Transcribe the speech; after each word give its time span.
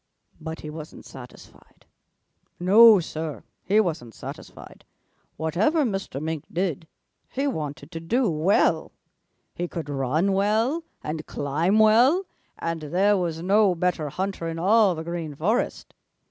"But 0.39 0.61
he 0.61 0.71
wasn't 0.71 1.05
satisfied. 1.05 1.85
No, 2.59 2.99
Sir, 2.99 3.43
he 3.63 3.79
wasn't 3.79 4.15
satisfied. 4.15 4.83
Whatever 5.37 5.83
Mr. 5.83 6.19
Mink 6.19 6.43
did, 6.51 6.87
he 7.29 7.45
wanted 7.45 7.91
to 7.91 7.99
do 7.99 8.27
well. 8.27 8.93
He 9.53 9.67
could 9.67 9.89
run 9.91 10.33
well 10.33 10.83
and 11.03 11.23
climb 11.27 11.77
well, 11.77 12.23
and 12.57 12.81
there 12.81 13.15
was 13.15 13.43
no 13.43 13.75
better 13.75 14.09
hunter 14.09 14.47
in 14.47 14.57
all 14.57 14.95
the 14.95 15.03
Green 15.03 15.35
Forest. 15.35 15.93